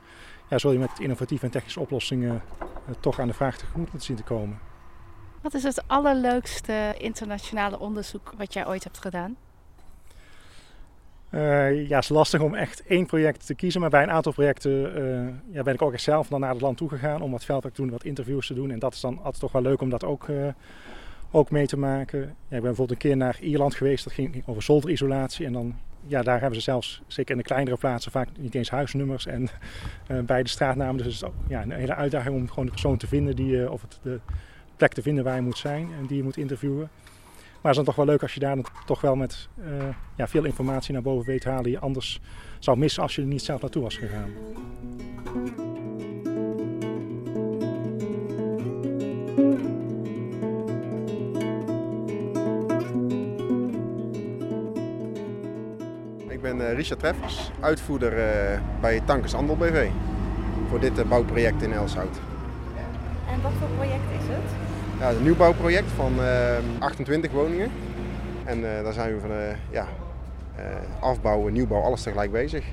ja, 0.52 0.58
zul 0.58 0.72
je 0.72 0.80
met 0.80 1.00
innovatieve 1.00 1.46
en 1.46 1.52
technische 1.52 1.80
oplossingen 1.80 2.42
uh, 2.90 2.96
toch 3.00 3.20
aan 3.20 3.28
de 3.28 3.34
vraag 3.34 3.58
tegemoet 3.58 3.92
moeten 3.92 4.02
zien 4.02 4.16
te 4.16 4.24
komen. 4.24 4.60
Wat 5.42 5.54
is 5.54 5.64
het 5.64 5.84
allerleukste 5.88 6.96
internationale 6.98 7.80
onderzoek 7.80 8.34
wat 8.38 8.54
jij 8.54 8.68
ooit 8.68 8.84
hebt 8.84 9.00
gedaan? 9.00 9.36
Uh, 11.30 11.88
ja, 11.88 11.96
het 11.96 12.04
is 12.04 12.10
lastig 12.10 12.42
om 12.42 12.56
echt 12.56 12.84
één 12.84 13.06
project 13.06 13.46
te 13.46 13.56
kiezen, 13.56 13.82
maar 13.82 13.90
bij 13.90 14.04
een 14.04 14.12
aantal 14.12 14.32
projecten 14.32 14.72
uh, 14.72 15.56
ja, 15.56 15.64
ben 15.64 15.74
ik 15.74 15.82
ook 15.82 15.94
echt 15.94 16.04
zelf 16.04 16.28
dan 16.28 16.40
naar 16.40 16.52
het 16.52 16.62
land 16.62 16.78
toe 16.78 16.90
gegaan 16.90 17.22
om 17.22 17.32
wat 17.32 17.46
veldwerk 17.46 17.76
te 17.76 17.82
doen, 17.82 17.92
wat 17.92 18.04
interviews 18.04 18.48
te 18.48 18.54
doen. 18.54 18.72
En 18.72 18.80
dat 18.80 18.94
is 18.94 19.02
dan 19.02 19.18
altijd 19.18 19.40
toch 19.40 19.52
wel 19.52 19.62
leuk 19.62 19.82
om 19.82 19.90
dat 19.90 20.04
ook, 20.04 20.28
uh, 20.28 20.48
ook 21.32 21.52
mee 21.52 21.68
te 21.68 21.78
maken. 21.78 22.20
Ja, 22.20 22.26
ik 22.26 22.34
ben 22.48 22.62
bijvoorbeeld 22.62 22.92
een 22.92 22.98
keer 22.98 23.18
naar 23.18 23.38
Ierland 23.42 23.76
geweest, 23.76 24.04
dat 24.04 24.14
ging 24.14 24.44
over 24.46 24.64
zolderisolatie. 24.64 25.46
En 25.46 25.54
dan, 25.54 25.76
ja, 26.08 26.22
daar 26.22 26.40
hebben 26.40 26.56
ze 26.56 26.64
zelfs, 26.64 27.02
zeker 27.08 27.32
in 27.32 27.38
de 27.38 27.44
kleinere 27.44 27.78
plaatsen, 27.78 28.12
vaak 28.12 28.28
niet 28.38 28.56
eens 28.56 28.70
huisnummers 28.70 29.26
en 29.26 29.50
bij 30.26 30.44
de 30.44 30.50
straatnamen. 30.50 31.04
Dus 31.04 31.06
het 31.06 31.14
is 31.14 31.30
ja, 31.48 31.62
een 31.62 31.72
hele 31.72 31.96
uitdaging 31.96 32.36
om 32.36 32.48
gewoon 32.48 32.66
de 32.66 32.72
persoon 32.72 32.98
te 32.98 33.08
vinden, 33.08 33.36
die, 33.36 33.72
of 33.72 33.82
het, 33.82 34.00
de 34.02 34.20
plek 34.78 34.94
te 34.94 35.02
vinden 35.02 35.24
waar 35.24 35.36
je 35.36 35.42
moet 35.42 35.58
zijn 35.58 35.90
en 36.00 36.06
die 36.06 36.18
je 36.18 36.24
moet 36.24 36.38
interviewen. 36.38 36.90
Maar 37.62 37.72
het 37.72 37.80
is 37.80 37.86
dan 37.86 37.86
toch 37.86 37.96
wel 37.96 38.06
leuk 38.06 38.22
als 38.22 38.34
je 38.34 38.40
daar 38.40 38.56
dan 38.56 38.66
toch 38.86 39.02
wel 39.02 39.16
met 39.16 39.48
uh, 39.60 39.84
ja, 40.16 40.28
veel 40.28 40.46
informatie 40.46 40.94
naar 40.94 41.02
boven 41.02 41.26
weet 41.26 41.44
halen 41.44 41.64
die 41.64 41.72
je 41.72 41.80
anders 41.80 42.20
zou 42.60 42.78
missen 42.78 43.04
als 43.04 43.16
je 43.16 43.22
er 43.22 43.28
niet 43.28 43.42
zelf 43.42 43.62
naartoe 43.62 43.84
was 43.84 43.98
gegaan. 43.98 44.30
Ik 56.42 56.48
ben 56.58 56.60
uh, 56.60 56.74
Richard 56.74 57.00
Treffers, 57.00 57.52
uitvoerder 57.60 58.14
uh, 58.14 58.60
bij 58.80 59.02
Tankers 59.06 59.34
Andel 59.34 59.58
BV 59.58 59.90
voor 60.70 60.80
dit 60.80 61.10
bouwproject 61.10 61.62
in 61.62 61.74
Elshout. 61.74 62.20
En 63.30 63.42
wat 63.42 63.52
voor 63.60 63.68
project 63.68 64.04
is 64.20 64.28
het? 64.28 64.52
Ja, 65.00 65.10
een 65.10 65.24
nieuwbouwproject 65.24 65.92
van 65.92 66.14
28 66.80 67.32
woningen. 67.32 67.72
En 68.44 68.62
daar 68.62 68.94
zijn 68.94 69.14
we 69.14 69.20
van 69.20 69.32
ja, 69.70 69.88
afbouwen, 71.00 71.54
nieuwbouw, 71.54 71.82
alles 71.82 72.02
tegelijk 72.02 72.32
bezig. 72.32 72.66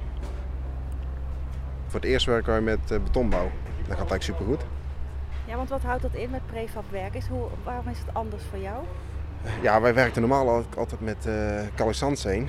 Voor 1.87 2.01
het 2.01 2.09
eerst 2.09 2.27
werken 2.27 2.53
wij 2.53 2.61
met 2.61 3.03
betonbouw. 3.05 3.51
Dat 3.77 3.99
gaat 3.99 4.11
eigenlijk 4.11 4.23
supergoed. 4.23 4.65
Ja, 5.45 5.57
want 5.57 5.69
wat 5.69 5.83
houdt 5.83 6.03
dat 6.03 6.15
in 6.15 6.31
met 6.31 6.47
prefab 6.47 6.85
werk? 6.91 7.15
Is 7.15 7.27
hoe, 7.27 7.45
waarom 7.65 7.89
is 7.89 7.99
het 7.99 8.15
anders 8.15 8.43
voor 8.51 8.59
jou? 8.59 8.85
Ja, 9.63 9.81
wij 9.81 9.95
werkten 9.95 10.21
normaal 10.21 10.65
altijd 10.77 11.01
met 11.01 11.27
uh, 11.27 11.35
calisandssteen. 11.75 12.49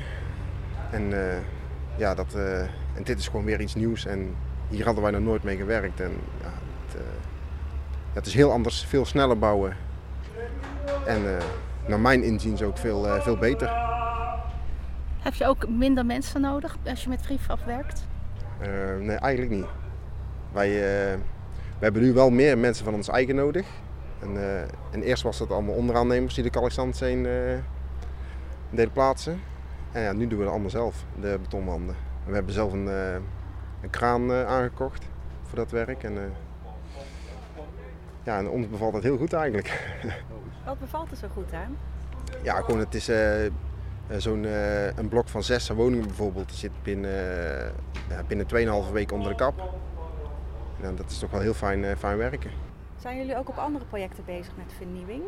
En, 0.91 1.12
uh, 1.12 1.38
ja, 1.96 2.15
dat, 2.15 2.34
uh, 2.36 2.60
en 2.60 3.03
dit 3.03 3.19
is 3.19 3.27
gewoon 3.27 3.46
weer 3.46 3.62
iets 3.62 3.75
nieuws. 3.75 4.05
En 4.05 4.36
hier 4.69 4.86
hadden 4.86 5.03
wij 5.03 5.12
nog 5.12 5.22
nooit 5.22 5.43
mee 5.43 5.58
gewerkt. 5.58 6.00
En, 6.00 6.12
ja, 6.41 6.51
het, 6.86 7.01
het 8.13 8.25
is 8.25 8.34
heel 8.34 8.51
anders, 8.51 8.86
veel 8.86 9.05
sneller 9.05 9.39
bouwen. 9.39 9.75
En 11.05 11.22
naar 11.88 12.00
mijn 12.00 12.24
inziens 12.24 12.62
ook 12.62 12.77
veel, 12.77 13.22
veel 13.22 13.38
beter. 13.38 13.72
Heb 15.19 15.34
je 15.34 15.46
ook 15.46 15.69
minder 15.69 16.05
mensen 16.05 16.41
nodig 16.41 16.77
als 16.86 17.03
je 17.03 17.10
met 17.10 17.22
prefab 17.22 17.60
werkt? 17.65 18.08
Nee, 19.00 19.17
eigenlijk 19.17 19.51
niet. 19.51 19.65
Wij, 20.51 20.69
we 21.79 21.86
hebben 21.86 22.01
nu 22.01 22.13
wel 22.13 22.29
meer 22.29 22.58
mensen 22.58 22.86
van 22.86 22.93
ons 22.93 23.10
eigen 23.10 23.36
nodig. 23.36 23.67
En, 24.19 24.38
en 24.91 25.01
eerst 25.01 25.24
was 25.24 25.39
het 25.39 25.51
allemaal 25.51 25.75
onderaannemers 25.75 26.34
die 26.34 26.43
de 26.43 26.50
kalkstandsteen 26.50 27.27
deden 28.69 28.91
plaatsen. 28.91 29.41
En 29.91 30.01
ja, 30.01 30.12
nu 30.12 30.27
doen 30.27 30.38
we 30.38 30.43
het 30.43 30.53
allemaal 30.53 30.69
zelf, 30.69 31.05
de 31.19 31.38
betonwanden. 31.41 31.96
we 32.25 32.34
hebben 32.34 32.53
zelf 32.53 32.74
een, 32.74 32.88
een 33.81 33.89
kraan 33.89 34.31
aangekocht 34.31 35.05
voor 35.43 35.58
dat 35.58 35.72
werk. 35.72 36.03
En, 36.03 36.34
ja, 38.24 38.38
en 38.38 38.50
ons 38.50 38.69
bevalt 38.69 38.93
het 38.93 39.03
heel 39.03 39.17
goed 39.17 39.34
eigenlijk. 39.34 39.98
Wat 40.65 40.79
bevalt 40.79 41.12
er 41.12 41.17
zo 41.17 41.27
goed 41.34 41.53
aan? 41.53 41.77
Ja, 42.43 42.62
gewoon 42.62 42.79
het 42.79 42.96
is 42.96 43.12
zo'n 44.17 44.43
een 44.96 45.08
blok 45.08 45.27
van 45.27 45.43
zes 45.43 45.69
woningen 45.69 46.08
bijvoorbeeld. 46.08 46.51
zit 46.51 46.72
binnen, 46.84 47.12
ja, 48.10 48.24
binnen 48.27 48.86
2,5 48.88 48.91
weken 48.91 49.15
onder 49.15 49.31
de 49.31 49.38
kap. 49.38 49.79
En 50.81 50.96
dat 50.96 51.10
is 51.10 51.19
toch 51.19 51.31
wel 51.31 51.41
heel 51.41 51.53
fijn, 51.53 51.98
fijn 51.98 52.17
werken. 52.17 52.51
Zijn 52.98 53.17
jullie 53.17 53.38
ook 53.38 53.50
op 53.50 53.58
andere 53.58 53.86
projecten 53.86 54.25
bezig 54.25 54.53
met 54.58 54.74
vernieuwing? 54.77 55.24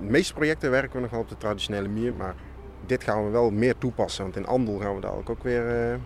de 0.00 0.10
meeste 0.10 0.34
projecten 0.34 0.70
werken 0.70 0.92
we 0.92 1.00
nog 1.00 1.10
wel 1.10 1.20
op 1.20 1.28
de 1.28 1.36
traditionele 1.36 1.88
manier, 1.88 2.14
maar 2.14 2.34
dit 2.86 3.04
gaan 3.04 3.24
we 3.24 3.30
wel 3.30 3.50
meer 3.50 3.78
toepassen. 3.78 4.22
Want 4.22 4.36
in 4.36 4.46
Andel 4.46 4.78
gaan 4.78 4.94
we 4.94 5.00
dadelijk 5.00 5.30
ook 5.30 5.42
weer, 5.42 5.90
uh, 5.90 5.96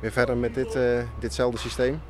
weer 0.00 0.12
verder 0.12 0.36
met 0.36 0.54
dit, 0.54 0.76
uh, 0.76 0.82
ditzelfde 1.18 1.58
systeem. 1.58 2.00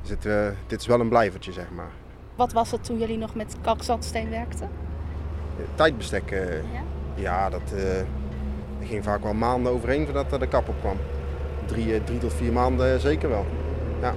Dus 0.00 0.10
het, 0.10 0.24
uh, 0.24 0.48
dit 0.66 0.80
is 0.80 0.86
wel 0.86 1.00
een 1.00 1.08
blijvertje, 1.08 1.52
zeg 1.52 1.70
maar. 1.70 1.90
Wat 2.34 2.52
was 2.52 2.70
het 2.70 2.84
toen 2.84 2.98
jullie 2.98 3.18
nog 3.18 3.34
met 3.34 3.56
kalkzandsteen 3.60 4.30
werkten? 4.30 4.68
Tijdbestek. 5.74 6.30
ja? 6.30 6.82
ja, 7.14 7.50
dat 7.50 7.74
ging 8.82 9.04
vaak 9.04 9.22
wel 9.22 9.34
maanden 9.34 9.72
overheen 9.72 10.04
voordat 10.04 10.32
er 10.32 10.38
de 10.38 10.48
kap 10.48 10.68
op 10.68 10.80
kwam. 10.80 10.96
Drie, 11.66 12.04
drie 12.04 12.18
tot 12.18 12.32
vier 12.32 12.52
maanden 12.52 13.00
zeker 13.00 13.28
wel. 13.28 13.46
Ja. 14.00 14.14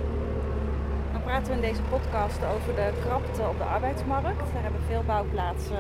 Dan 1.12 1.24
praten 1.24 1.48
we 1.48 1.53
in 1.53 1.62
deze 1.62 1.82
podcast 1.82 2.39
over 2.56 2.75
de 2.75 2.91
krapte 3.06 3.41
op 3.41 3.58
de 3.58 3.63
arbeidsmarkt. 3.63 4.53
Daar 4.53 4.63
hebben 4.63 4.82
veel 4.88 5.03
bouwplaatsen 5.06 5.77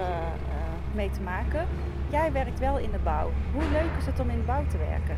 mee 0.93 1.09
te 1.09 1.21
maken. 1.21 1.67
Jij 2.09 2.31
werkt 2.31 2.59
wel 2.59 2.77
in 2.77 2.91
de 2.91 2.99
bouw. 3.03 3.31
Hoe 3.53 3.63
leuk 3.71 3.89
is 3.97 4.05
het 4.05 4.19
om 4.19 4.29
in 4.29 4.37
de 4.37 4.45
bouw 4.45 4.63
te 4.67 4.77
werken? 4.77 5.17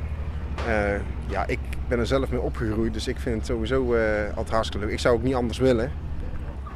Uh, 0.67 1.01
ja, 1.27 1.47
ik 1.47 1.59
ben 1.87 1.99
er 1.99 2.07
zelf 2.07 2.29
mee 2.29 2.41
opgegroeid, 2.41 2.93
dus 2.93 3.07
ik 3.07 3.19
vind 3.19 3.35
het 3.35 3.45
sowieso 3.45 3.93
uh, 3.93 4.01
altijd 4.27 4.49
hartstikke 4.49 4.85
leuk. 4.85 4.93
Ik 4.93 4.99
zou 4.99 5.15
ook 5.15 5.23
niet 5.23 5.35
anders 5.35 5.57
willen. 5.57 5.91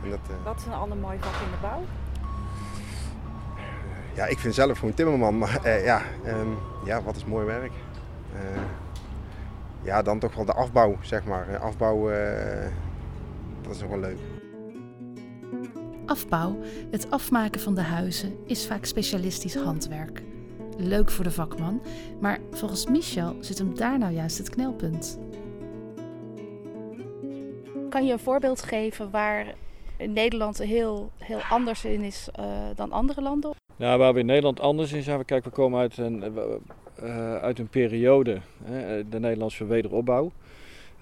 En 0.03 0.09
dat, 0.09 0.19
uh... 0.29 0.45
Wat 0.45 0.59
is 0.59 0.65
een 0.65 0.73
ander 0.73 0.97
mooi 0.97 1.17
vak 1.19 1.33
in 1.33 1.51
de 1.51 1.57
bouw? 1.61 1.83
ja, 4.15 4.25
ik 4.25 4.39
vind 4.39 4.53
zelf 4.53 4.79
gewoon 4.79 4.93
timmerman, 4.93 5.37
maar 5.37 5.69
ja, 5.83 6.01
um, 6.27 6.57
ja, 6.85 7.01
wat 7.01 7.15
is 7.15 7.25
mooi 7.25 7.45
werk? 7.45 7.71
ja, 9.81 10.01
dan 10.01 10.19
toch 10.19 10.35
wel 10.35 10.45
de 10.45 10.53
afbouw, 10.53 10.97
zeg 11.01 11.23
maar. 11.23 11.57
Afbouw, 11.57 12.09
dat 13.61 13.71
is 13.71 13.79
nog 13.79 13.89
wel 13.89 13.99
leuk. 13.99 14.42
Afbouw, 16.05 16.57
het 16.91 17.11
afmaken 17.11 17.61
van 17.61 17.75
de 17.75 17.81
huizen, 17.81 18.35
is 18.45 18.67
vaak 18.67 18.85
specialistisch 18.85 19.55
handwerk. 19.55 20.23
Leuk 20.77 21.11
voor 21.11 21.23
de 21.23 21.31
vakman, 21.31 21.81
maar 22.21 22.39
volgens 22.51 22.87
Michel 22.87 23.35
zit 23.39 23.57
hem 23.57 23.75
daar 23.75 23.97
nou 23.97 24.13
juist 24.13 24.37
het 24.37 24.49
knelpunt. 24.49 25.19
Kan 27.89 28.05
je 28.05 28.11
een 28.11 28.19
voorbeeld 28.19 28.63
geven 28.63 29.11
waar 29.11 29.53
Nederland 29.97 30.57
heel, 30.57 31.11
heel 31.17 31.41
anders 31.49 31.85
in 31.85 32.01
is 32.01 32.29
uh, 32.39 32.45
dan 32.75 32.91
andere 32.91 33.21
landen? 33.21 33.51
Nou, 33.75 33.99
waar 33.99 34.13
we 34.13 34.19
in 34.19 34.25
Nederland 34.25 34.59
anders 34.59 34.91
in 34.93 35.03
zijn, 35.03 35.17
we, 35.17 35.23
kijk, 35.23 35.43
we 35.43 35.49
komen 35.49 35.79
uit 35.79 35.97
een, 35.97 36.33
uh, 37.03 37.35
uit 37.35 37.59
een 37.59 37.69
periode, 37.69 38.41
hè, 38.63 39.09
de 39.09 39.19
Nederlandse 39.19 39.65
wederopbouw. 39.65 40.31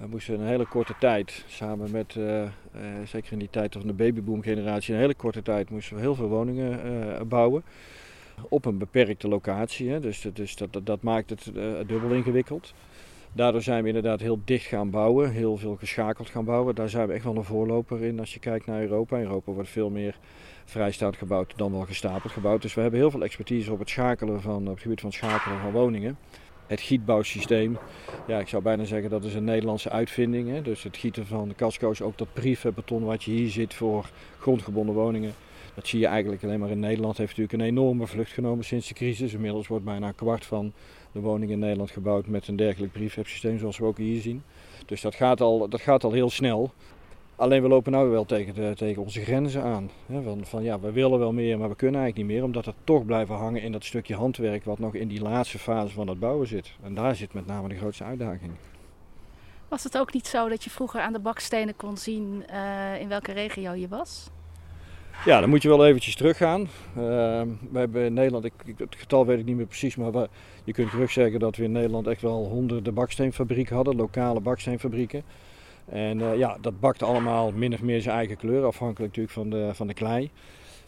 We 0.01 0.07
moesten 0.09 0.39
een 0.39 0.47
hele 0.47 0.65
korte 0.65 0.93
tijd, 0.99 1.43
samen 1.47 1.91
met, 1.91 2.15
uh, 2.15 2.41
uh, 2.41 2.49
zeker 3.05 3.31
in 3.31 3.39
die 3.39 3.49
tijd 3.49 3.73
van 3.73 3.87
de 3.87 3.93
babyboom 3.93 4.41
generatie, 4.41 4.93
een 4.93 4.99
hele 4.99 5.15
korte 5.15 5.41
tijd 5.41 5.69
moesten 5.69 5.95
we 5.95 6.01
heel 6.01 6.15
veel 6.15 6.27
woningen 6.27 6.85
uh, 6.85 7.21
bouwen. 7.21 7.63
Op 8.49 8.65
een 8.65 8.77
beperkte 8.77 9.27
locatie, 9.27 9.89
hè. 9.89 9.99
dus, 9.99 10.27
dus 10.33 10.55
dat, 10.55 10.73
dat, 10.73 10.85
dat, 10.85 11.01
maakt 11.01 11.29
het 11.29 11.51
dubbel 11.87 12.09
ingewikkeld. 12.09 12.73
Daardoor 13.33 13.61
zijn 13.61 13.81
we 13.81 13.87
inderdaad 13.87 14.19
heel 14.19 14.41
dicht 14.45 14.65
gaan 14.65 14.89
bouwen, 14.89 15.31
heel 15.31 15.57
veel 15.57 15.75
geschakeld 15.75 16.29
gaan 16.29 16.45
bouwen. 16.45 16.75
Daar 16.75 16.89
zijn 16.89 17.07
we 17.07 17.13
echt 17.13 17.23
wel 17.23 17.35
een 17.35 17.43
voorloper 17.43 18.03
in 18.03 18.19
als 18.19 18.33
je 18.33 18.39
kijkt 18.39 18.65
naar 18.65 18.81
Europa. 18.81 19.17
In 19.17 19.23
Europa 19.23 19.51
wordt 19.51 19.69
veel 19.69 19.89
meer 19.89 20.15
vrijstaand 20.65 21.17
gebouwd 21.17 21.53
dan 21.55 21.71
wel 21.71 21.85
gestapeld 21.85 22.33
gebouwd. 22.33 22.61
Dus 22.61 22.73
we 22.73 22.81
hebben 22.81 22.99
heel 22.99 23.11
veel 23.11 23.23
expertise 23.23 23.71
op 23.71 23.79
het, 23.79 23.89
schakelen 23.89 24.41
van, 24.41 24.61
op 24.67 24.73
het 24.73 24.81
gebied 24.81 24.99
van 24.99 25.09
het 25.09 25.17
schakelen 25.17 25.59
van 25.59 25.71
woningen 25.71 26.17
het 26.71 26.81
gietbouwsysteem. 26.81 27.77
Ja, 28.27 28.39
ik 28.39 28.47
zou 28.47 28.63
bijna 28.63 28.83
zeggen 28.83 29.09
dat 29.09 29.23
is 29.23 29.33
een 29.33 29.43
Nederlandse 29.43 29.89
uitvinding. 29.89 30.49
Hè? 30.49 30.61
Dus 30.61 30.83
het 30.83 30.97
gieten 30.97 31.25
van 31.25 31.47
de 31.47 31.55
casco's, 31.55 32.01
ook 32.01 32.17
dat 32.17 32.33
prefabbeton 32.33 33.03
wat 33.03 33.23
je 33.23 33.31
hier 33.31 33.49
ziet 33.49 33.73
voor 33.73 34.09
grondgebonden 34.39 34.95
woningen. 34.95 35.33
Dat 35.75 35.87
zie 35.87 35.99
je 35.99 36.05
eigenlijk 36.05 36.43
alleen 36.43 36.59
maar 36.59 36.69
in 36.69 36.79
Nederland. 36.79 37.17
Heeft 37.17 37.37
natuurlijk 37.37 37.59
een 37.59 37.77
enorme 37.77 38.07
vlucht 38.07 38.31
genomen 38.31 38.65
sinds 38.65 38.87
de 38.87 38.93
crisis. 38.93 39.33
Inmiddels 39.33 39.67
wordt 39.67 39.85
bijna 39.85 40.07
een 40.07 40.15
kwart 40.15 40.45
van 40.45 40.73
de 41.11 41.19
woningen 41.19 41.53
in 41.53 41.59
Nederland 41.59 41.91
gebouwd 41.91 42.27
met 42.27 42.47
een 42.47 42.55
dergelijk 42.55 42.91
prefab 42.91 43.27
systeem 43.27 43.59
zoals 43.59 43.77
we 43.77 43.85
ook 43.85 43.97
hier 43.97 44.21
zien. 44.21 44.43
Dus 44.85 45.01
dat 45.01 45.15
gaat 45.15 45.41
al, 45.41 45.69
dat 45.69 45.81
gaat 45.81 46.03
al 46.03 46.11
heel 46.11 46.29
snel. 46.29 46.73
Alleen 47.41 47.61
we 47.61 47.67
lopen 47.67 47.91
nu 47.91 47.97
wel 47.97 48.25
tegen, 48.25 48.53
de, 48.53 48.73
tegen 48.75 49.01
onze 49.01 49.21
grenzen 49.21 49.63
aan. 49.63 49.89
Van, 50.23 50.45
van, 50.45 50.63
ja, 50.63 50.79
we 50.79 50.91
willen 50.91 51.19
wel 51.19 51.33
meer, 51.33 51.57
maar 51.57 51.69
we 51.69 51.75
kunnen 51.75 52.01
eigenlijk 52.01 52.29
niet 52.29 52.37
meer. 52.37 52.47
Omdat 52.47 52.65
we 52.65 52.73
toch 52.83 53.05
blijven 53.05 53.35
hangen 53.35 53.61
in 53.61 53.71
dat 53.71 53.83
stukje 53.83 54.15
handwerk 54.15 54.63
wat 54.63 54.79
nog 54.79 54.95
in 54.95 55.07
die 55.07 55.21
laatste 55.21 55.59
fase 55.59 55.93
van 55.93 56.07
het 56.07 56.19
bouwen 56.19 56.47
zit. 56.47 56.71
En 56.83 56.93
daar 56.93 57.15
zit 57.15 57.33
met 57.33 57.45
name 57.45 57.67
de 57.67 57.75
grootste 57.75 58.03
uitdaging. 58.03 58.51
Was 59.67 59.83
het 59.83 59.97
ook 59.97 60.13
niet 60.13 60.27
zo 60.27 60.49
dat 60.49 60.63
je 60.63 60.69
vroeger 60.69 61.01
aan 61.01 61.13
de 61.13 61.19
bakstenen 61.19 61.75
kon 61.75 61.97
zien 61.97 62.43
uh, 62.49 63.01
in 63.01 63.07
welke 63.07 63.31
regio 63.31 63.73
je 63.73 63.87
was? 63.87 64.29
Ja, 65.25 65.39
dan 65.39 65.49
moet 65.49 65.61
je 65.61 65.67
wel 65.67 65.85
eventjes 65.85 66.15
teruggaan. 66.15 66.61
Uh, 66.61 66.67
we 67.71 67.79
hebben 67.79 68.05
in 68.05 68.13
Nederland, 68.13 68.45
ik, 68.45 68.53
het 68.77 68.95
getal 68.97 69.25
weet 69.25 69.39
ik 69.39 69.45
niet 69.45 69.55
meer 69.55 69.65
precies, 69.65 69.95
maar 69.95 70.11
we, 70.11 70.29
je 70.63 70.73
kunt 70.73 70.89
terug 70.89 71.11
zeggen 71.11 71.39
dat 71.39 71.55
we 71.55 71.63
in 71.63 71.71
Nederland 71.71 72.07
echt 72.07 72.21
wel 72.21 72.45
honderden 72.45 72.93
baksteenfabrieken 72.93 73.75
hadden, 73.75 73.95
lokale 73.95 74.39
baksteenfabrieken. 74.39 75.23
En 75.91 76.19
uh, 76.19 76.37
ja, 76.37 76.57
dat 76.61 76.79
bakte 76.79 77.05
allemaal 77.05 77.51
min 77.51 77.73
of 77.73 77.81
meer 77.81 78.01
zijn 78.01 78.15
eigen 78.15 78.37
kleur, 78.37 78.65
afhankelijk 78.65 79.15
natuurlijk 79.15 79.33
van 79.33 79.49
de, 79.49 79.69
van 79.73 79.87
de 79.87 79.93
klei. 79.93 80.31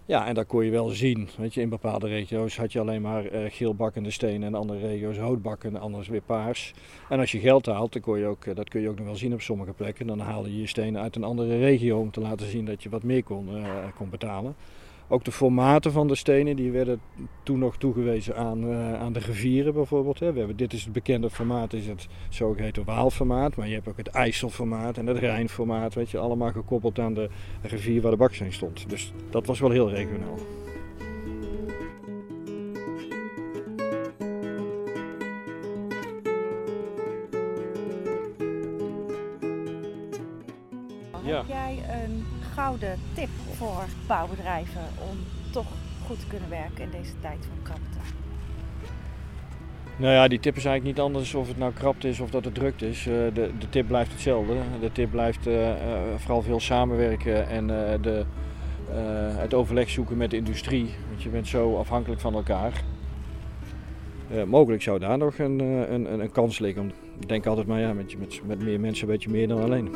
Ja, 0.06 0.28
en 0.28 0.34
dat 0.34 0.48
kon 0.48 0.66
je 0.66 0.72
wel 0.72 0.88
zien. 0.90 1.30
Weet 1.38 1.54
je, 1.54 1.62
in 1.62 1.70
bepaalde 1.70 2.08
regio's 2.08 2.58
had 2.58 2.72
je 2.72 2.80
alleen 2.80 3.02
maar 3.02 3.34
uh, 3.34 3.40
geel 3.48 3.76
bakkende 3.76 4.12
stenen 4.12 4.48
en 4.48 4.56
andere 4.56 4.80
regio's 4.80 5.18
roodbakken, 5.18 5.78
anders 5.78 6.08
weer 6.08 6.22
paars. 6.22 6.74
En 7.10 7.20
als 7.20 7.32
je 7.32 7.40
geld 7.40 7.66
haalt, 7.66 7.94
dan 7.94 8.02
kon 8.02 8.20
je 8.20 8.26
ook, 8.26 8.56
dat 8.56 8.70
kun 8.70 8.82
je 8.82 8.90
ook 8.90 8.98
nog 8.98 9.06
wel 9.06 9.16
zien 9.16 9.34
op 9.34 9.42
sommige 9.42 9.74
plekken. 9.74 10.08
Dan 10.08 10.20
haalde 10.20 10.54
je 10.54 10.60
je 10.60 10.68
stenen 10.68 11.02
uit 11.02 11.16
een 11.16 11.24
andere 11.24 11.58
regio 11.58 12.00
om 12.00 12.12
te 12.12 12.22
laten 12.22 12.50
zien 12.50 12.66
dat 12.66 12.84
je 12.84 12.90
wat 12.90 13.04
meer 13.04 13.24
kon, 13.24 13.50
kon 13.96 14.10
betalen. 14.10 14.56
Ook 15.14 15.24
de 15.24 15.32
formaten 15.32 15.92
van 15.92 16.08
de 16.08 16.16
stenen 16.16 16.56
die 16.56 16.72
werden 16.72 17.02
toen 17.44 17.60
nog 17.60 17.78
toegewezen 17.78 18.36
aan, 18.36 18.64
uh, 18.64 18.94
aan 18.94 19.14
de 19.14 19.20
rivieren 19.20 19.74
bijvoorbeeld. 19.74 20.20
Hè. 20.20 20.32
We 20.32 20.38
hebben, 20.38 20.58
dit 20.58 20.74
is 20.74 20.84
het 20.84 20.94
bekende 20.94 21.30
formaat, 21.30 21.74
is 21.74 21.88
het 21.88 22.08
zogeheten 22.30 22.84
Waalformaat. 22.84 23.56
Maar 23.56 23.68
je 23.68 23.74
hebt 23.74 23.88
ook 23.88 23.98
het 23.98 24.08
IJsselformaat 24.08 24.98
en 24.98 25.08
het 25.08 25.18
Rijnformaat. 25.18 25.94
Weet 25.94 26.10
je, 26.10 26.18
allemaal 26.18 26.52
gekoppeld 26.52 27.00
aan 27.00 27.14
de 27.14 27.30
rivier 27.62 28.02
waar 28.02 28.12
de 28.12 28.18
baksteen 28.18 28.54
stond. 28.54 28.90
Dus 28.90 29.14
dat 29.30 29.46
was 29.46 29.60
wel 29.60 29.70
heel 29.70 29.90
regionaal. 29.90 30.38
Ja. 41.24 41.38
Heb 41.38 41.48
jij 41.48 41.80
een 42.04 42.33
gouden 42.54 43.00
tip 43.14 43.30
voor 43.54 43.84
bouwbedrijven 44.08 44.82
om 45.10 45.18
toch 45.52 45.68
goed 46.06 46.20
te 46.20 46.28
kunnen 46.28 46.50
werken 46.50 46.84
in 46.84 46.90
deze 46.92 47.20
tijd 47.22 47.38
van 47.40 47.64
krapte? 47.64 47.98
Nou 49.98 50.14
ja, 50.14 50.28
die 50.28 50.40
tip 50.40 50.56
is 50.56 50.66
eigenlijk 50.66 50.96
niet 50.96 51.06
anders 51.06 51.34
of 51.34 51.48
het 51.48 51.58
nou 51.58 51.74
krapte 51.74 52.08
is 52.08 52.20
of 52.20 52.30
dat 52.30 52.46
het 52.46 52.56
drukt 52.56 52.82
is. 52.82 53.06
Uh, 53.06 53.14
de, 53.14 53.52
de 53.60 53.70
tip 53.70 53.88
blijft 53.88 54.12
hetzelfde. 54.12 54.54
De 54.82 54.92
tip 54.92 55.12
blijft 55.12 55.48
uh, 55.48 55.68
uh, 55.68 55.74
vooral 56.16 56.42
veel 56.42 56.60
samenwerken 56.60 57.48
en 57.48 57.68
de, 58.02 58.26
het 59.36 59.54
overleg 59.54 59.90
zoeken 59.90 60.18
met 60.18 60.30
de 60.30 60.38
industrie. 60.38 60.90
Want 61.10 61.24
je 61.24 61.30
bent 61.30 61.48
zo 61.48 61.78
afhankelijk 61.78 62.22
van 62.22 62.34
elkaar. 62.34 62.84
mogelijk 64.48 64.82
zou 64.82 65.00
daar 65.00 65.18
nog 65.18 65.38
een, 65.38 65.60
een, 65.94 66.20
een 66.20 66.32
kans 66.32 66.60
liggen. 66.60 66.92
Ik 67.20 67.28
denk 67.28 67.46
altijd 67.46 67.68
maar 67.68 67.80
ja, 67.80 67.94
met, 67.94 68.20
met, 68.20 68.42
met 68.46 68.64
meer 68.64 68.80
mensen 68.80 69.08
weet 69.08 69.24
je 69.24 69.30
meer 69.30 69.48
dan 69.48 69.62
alleen. 69.62 69.96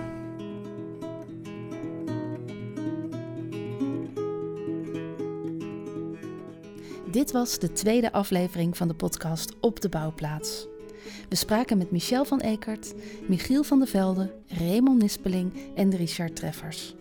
Dit 7.11 7.31
was 7.31 7.59
de 7.59 7.71
tweede 7.71 8.11
aflevering 8.11 8.77
van 8.77 8.87
de 8.87 8.93
podcast 8.93 9.53
Op 9.59 9.81
de 9.81 9.89
Bouwplaats. 9.89 10.67
We 11.29 11.35
spraken 11.35 11.77
met 11.77 11.91
Michel 11.91 12.25
van 12.25 12.39
Ekert, 12.39 12.93
Michiel 13.27 13.63
van 13.63 13.79
der 13.79 13.87
Velde, 13.87 14.33
Raymond 14.47 15.01
Nispeling 15.01 15.53
en 15.75 15.95
Richard 15.95 16.35
Treffers. 16.35 16.95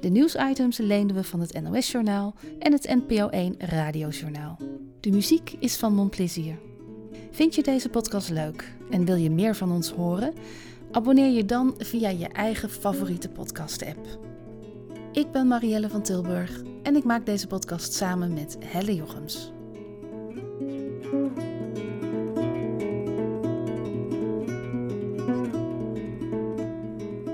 De 0.00 0.08
nieuwsitems 0.08 0.78
leenden 0.78 1.16
we 1.16 1.24
van 1.24 1.40
het 1.40 1.62
NOS-journaal 1.62 2.34
en 2.58 2.72
het 2.72 2.94
NPO 3.06 3.28
1 3.28 3.54
radiojournaal. 3.58 4.58
De 5.00 5.10
muziek 5.10 5.54
is 5.58 5.76
van 5.76 5.94
Montplaisir. 5.94 6.58
Vind 7.30 7.54
je 7.54 7.62
deze 7.62 7.88
podcast 7.88 8.30
leuk 8.30 8.74
en 8.90 9.04
wil 9.04 9.16
je 9.16 9.30
meer 9.30 9.56
van 9.56 9.72
ons 9.72 9.90
horen? 9.90 10.34
Abonneer 10.90 11.30
je 11.30 11.44
dan 11.44 11.74
via 11.78 12.08
je 12.08 12.28
eigen 12.28 12.70
favoriete 12.70 13.28
podcast-app. 13.28 14.32
Ik 15.14 15.30
ben 15.30 15.46
Marielle 15.46 15.88
van 15.88 16.02
Tilburg 16.02 16.62
en 16.82 16.96
ik 16.96 17.04
maak 17.04 17.26
deze 17.26 17.46
podcast 17.46 17.92
samen 17.92 18.32
met 18.32 18.56
Helle 18.64 18.94
Jochems. 18.94 19.52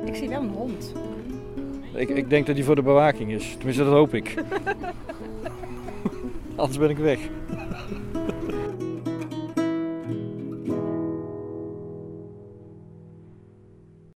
Ik 0.05 0.15
zie 0.15 0.29
wel 0.29 0.41
een 0.41 0.49
hond. 0.49 0.93
Ik, 1.95 2.09
ik 2.09 2.31
denk 2.31 2.47
dat 2.47 2.55
die 2.55 2.65
voor 2.65 2.75
de 2.75 2.83
bewaking 2.83 3.33
is. 3.33 3.55
Tenminste, 3.57 3.85
dat 3.85 3.93
hoop 3.93 4.15
ik. 4.15 4.35
Anders 6.57 6.79
ben 6.79 6.91
ik 6.91 6.99
weg. 6.99 7.29